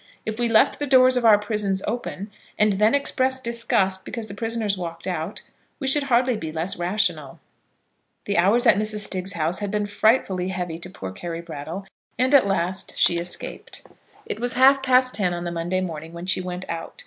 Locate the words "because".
4.03-4.25